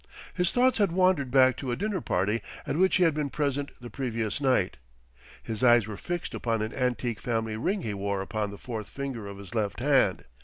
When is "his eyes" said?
5.43-5.85